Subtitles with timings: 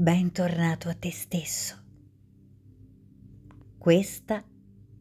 [0.00, 1.76] Bentornato a te stesso.
[3.76, 4.42] Questa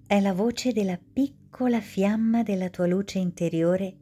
[0.06, 3.96] è la voce della piccola fiamma della tua luce interiore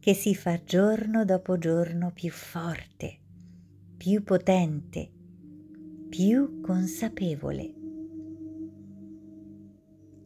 [0.00, 3.20] che si fa giorno dopo giorno più forte,
[3.96, 5.10] più potente,
[6.10, 7.74] più consapevole.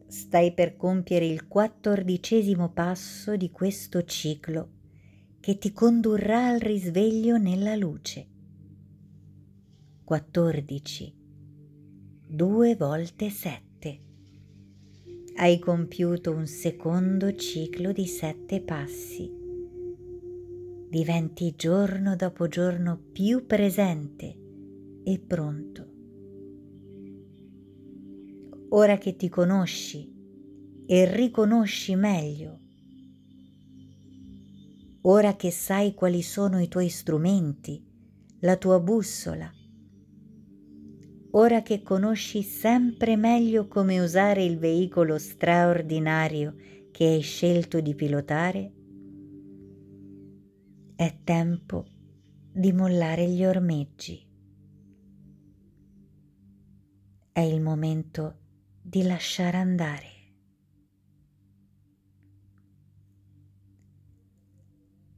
[0.07, 4.69] Stai per compiere il quattordicesimo passo di questo ciclo
[5.39, 8.35] che ti condurrà al risveglio nella luce.
[10.07, 11.13] 14.
[12.29, 14.01] 2 volte 7.
[15.35, 19.29] Hai compiuto un secondo ciclo di sette passi.
[20.89, 24.33] Diventi giorno dopo giorno più presente
[25.03, 25.87] e pronto.
[28.69, 30.09] Ora che ti conosci
[30.85, 32.59] e riconosci meglio
[35.01, 37.81] ora che sai quali sono i tuoi strumenti,
[38.39, 39.53] la tua bussola,
[41.31, 46.55] ora che conosci sempre meglio come usare il veicolo straordinario
[46.91, 48.73] che hai scelto di pilotare,
[50.95, 51.85] è tempo
[52.51, 54.25] di mollare gli ormeggi.
[57.31, 58.39] È il momento
[58.81, 60.15] di lasciare andare.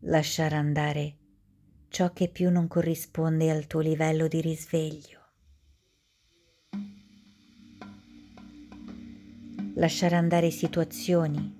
[0.04, 1.18] lasciare andare
[1.90, 5.19] ciò che più non corrisponde al tuo livello di risveglio.
[9.80, 11.56] Lasciare andare situazioni,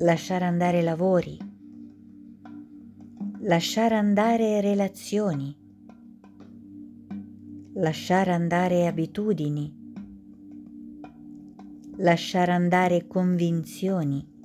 [0.00, 1.38] lasciare andare lavori,
[3.38, 5.56] lasciare andare relazioni,
[7.72, 9.74] lasciare andare abitudini,
[11.96, 14.36] lasciare andare convinzioni.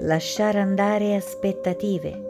[0.00, 2.22] Lasciare andare aspettative,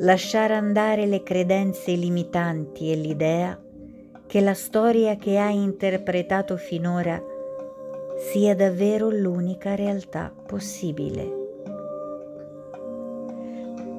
[0.00, 3.56] lasciare andare le credenze limitanti e l'idea
[4.32, 7.22] che la storia che hai interpretato finora
[8.30, 11.30] sia davvero l'unica realtà possibile.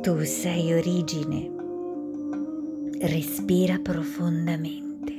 [0.01, 1.51] Tu sei origine.
[2.99, 5.13] Respira profondamente.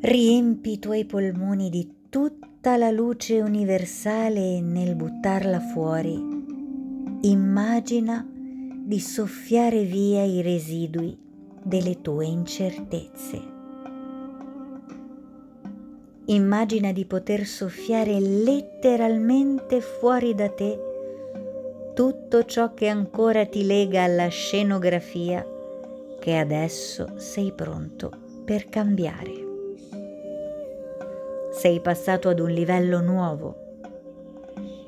[0.00, 6.20] Riempi i tuoi polmoni di tutta la luce universale e nel buttarla fuori,
[7.20, 11.26] immagina di soffiare via i residui
[11.62, 13.56] delle tue incertezze.
[16.26, 20.78] Immagina di poter soffiare letteralmente fuori da te
[21.94, 25.44] tutto ciò che ancora ti lega alla scenografia
[26.20, 28.10] che adesso sei pronto
[28.44, 29.46] per cambiare
[31.58, 33.66] sei passato ad un livello nuovo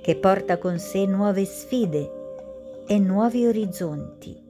[0.03, 2.19] che porta con sé nuove sfide
[2.87, 4.41] e nuovi orizzonti,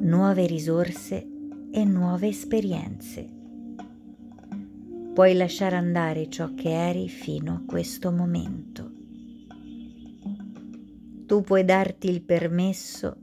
[0.00, 1.26] nuove risorse
[1.70, 3.28] e nuove esperienze.
[5.12, 8.90] Puoi lasciare andare ciò che eri fino a questo momento.
[11.26, 13.16] Tu puoi darti il permesso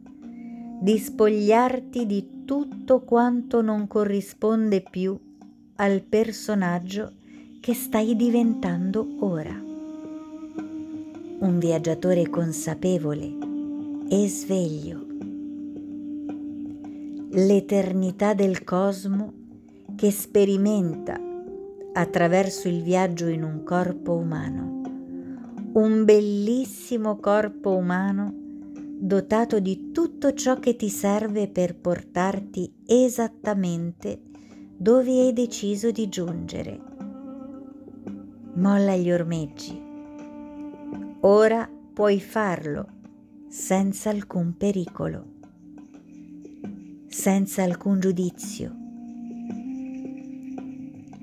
[0.79, 5.19] di spogliarti di tutto quanto non corrisponde più
[5.77, 7.13] al personaggio
[7.59, 9.59] che stai diventando ora.
[11.39, 13.35] Un viaggiatore consapevole
[14.09, 15.06] e sveglio.
[17.31, 19.33] L'eternità del cosmo
[19.95, 21.19] che sperimenta
[21.93, 24.81] attraverso il viaggio in un corpo umano.
[25.73, 28.33] Un bellissimo corpo umano
[28.99, 34.21] dotato di tutto ciò che ti serve per portarti esattamente
[34.77, 36.79] dove hai deciso di giungere.
[38.53, 39.83] Molla gli ormeggi.
[41.21, 42.87] Ora puoi farlo
[43.49, 45.36] senza alcun pericolo,
[47.27, 48.73] senza alcun giudizio.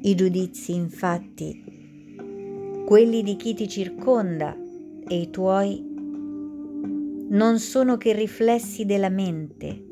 [0.03, 1.65] I giudizi infatti,
[2.85, 4.55] quelli di chi ti circonda
[5.09, 5.83] e i tuoi,
[7.31, 9.83] non sono che riflessi della mente,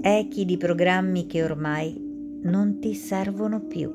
[0.00, 1.96] echi di programmi che ormai
[2.42, 3.94] non ti servono più.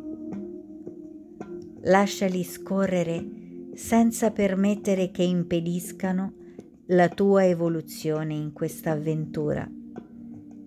[1.81, 6.33] Lasciali scorrere senza permettere che impediscano
[6.85, 9.69] la tua evoluzione in questa avventura,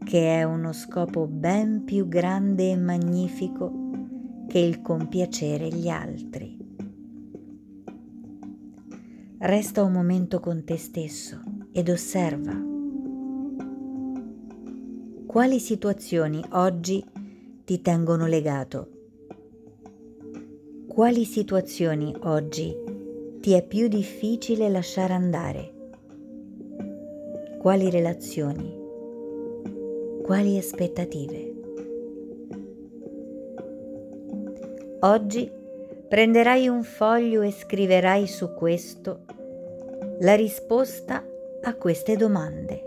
[0.05, 3.73] che è uno scopo ben più grande e magnifico
[4.47, 6.57] che il compiacere gli altri.
[9.39, 11.41] Resta un momento con te stesso
[11.73, 12.61] ed osserva
[15.27, 17.05] quali situazioni oggi
[17.65, 18.91] ti tengono legato?
[20.87, 22.75] Quali situazioni oggi
[23.41, 25.73] ti è più difficile lasciare andare?
[27.59, 28.78] quali relazioni,
[30.29, 31.55] quali aspettative.
[35.01, 35.51] Oggi
[36.07, 39.21] prenderai un foglio e scriverai su questo
[40.21, 41.25] la risposta
[41.63, 42.83] a queste domande.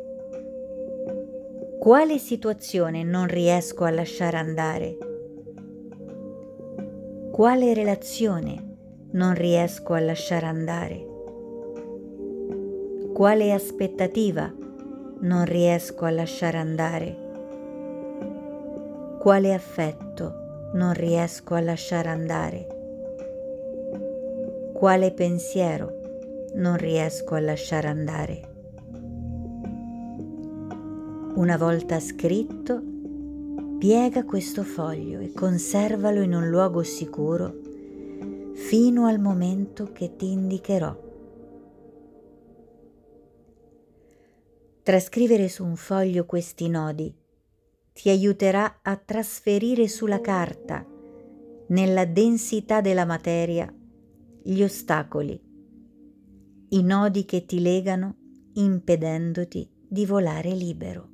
[1.80, 4.98] Quale situazione non riesco a lasciare andare?
[7.32, 8.76] Quale relazione
[9.14, 11.06] non riesco a lasciare andare?
[13.12, 14.54] Quale aspettativa
[15.22, 17.21] non riesco a lasciare andare?
[19.22, 22.68] Quale affetto non riesco a lasciare andare?
[24.74, 28.50] Quale pensiero non riesco a lasciare andare?
[31.36, 32.82] Una volta scritto,
[33.78, 37.54] piega questo foglio e conservalo in un luogo sicuro
[38.54, 41.00] fino al momento che ti indicherò.
[44.82, 47.21] Trascrivere su un foglio questi nodi
[47.94, 50.86] ti aiuterà a trasferire sulla carta,
[51.68, 53.74] nella densità della materia,
[54.44, 55.40] gli ostacoli,
[56.70, 58.16] i nodi che ti legano
[58.54, 61.10] impedendoti di volare libero.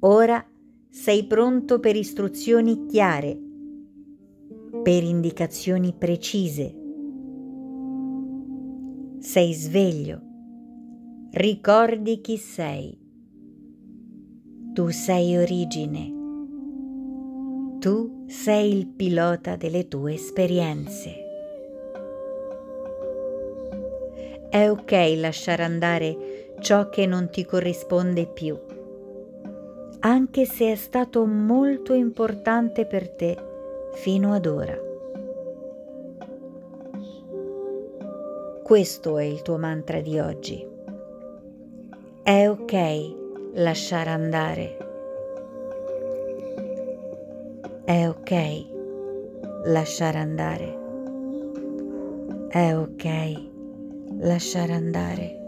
[0.00, 0.46] Ora
[0.90, 3.38] sei pronto per istruzioni chiare,
[4.82, 6.82] per indicazioni precise.
[9.18, 10.20] Sei sveglio.
[11.30, 13.03] Ricordi chi sei.
[14.74, 16.12] Tu sei origine.
[17.78, 21.14] Tu sei il pilota delle tue esperienze.
[24.50, 28.58] È ok lasciare andare ciò che non ti corrisponde più
[30.00, 33.36] anche se è stato molto importante per te
[33.94, 34.78] fino ad ora.
[38.62, 40.66] Questo è il tuo mantra di oggi.
[42.22, 43.23] È ok
[43.54, 44.76] lasciare andare.
[47.84, 48.66] È ok
[49.66, 50.78] lasciare andare.
[52.48, 53.50] È ok
[54.18, 55.43] lasciare andare.